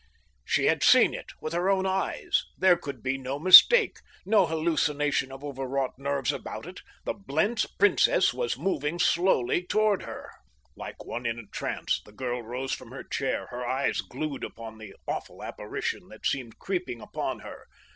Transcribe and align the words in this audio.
She 0.43 0.65
had 0.65 0.81
seen 0.81 1.13
it 1.13 1.27
with 1.41 1.53
her 1.53 1.69
own 1.69 1.85
eyes. 1.85 2.41
There 2.57 2.75
could 2.75 3.03
be 3.03 3.19
no 3.19 3.37
mistake—no 3.37 4.47
hallucination 4.47 5.31
of 5.31 5.43
overwrought 5.43 5.99
nerves 5.99 6.31
about 6.31 6.65
it. 6.65 6.79
The 7.05 7.13
Blentz 7.13 7.67
Princess 7.67 8.33
was 8.33 8.57
moving 8.57 8.97
slowly 8.97 9.63
toward 9.63 10.01
her! 10.01 10.31
Like 10.75 11.05
one 11.05 11.27
in 11.27 11.37
a 11.37 11.45
trance 11.45 12.01
the 12.03 12.13
girl 12.13 12.41
rose 12.41 12.71
from 12.73 12.89
her 12.89 13.03
chair, 13.03 13.45
her 13.51 13.63
eyes 13.63 14.01
glued 14.01 14.43
upon 14.43 14.79
the 14.79 14.95
awful 15.07 15.43
apparition 15.43 16.07
that 16.09 16.25
seemed 16.25 16.57
creeping 16.57 16.99
upon 16.99 17.41
her. 17.41 17.67